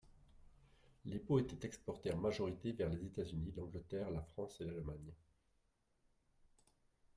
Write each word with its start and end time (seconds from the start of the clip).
Les 1.05 1.19
peaux 1.19 1.37
étaient 1.37 1.63
exportées 1.67 2.11
en 2.11 2.17
majorité 2.17 2.71
vers 2.71 2.89
les 2.89 3.05
États-Unis, 3.05 3.53
l’Angleterre, 3.55 4.09
la 4.09 4.23
France 4.23 4.59
et 4.59 4.63
l’Allemagne. 4.65 5.13